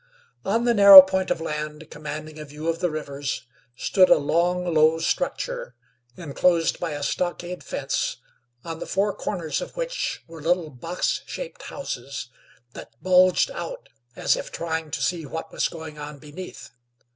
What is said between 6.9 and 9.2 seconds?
a stockade fence, on the four